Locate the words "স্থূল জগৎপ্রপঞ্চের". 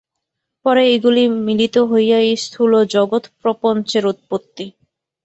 2.43-4.03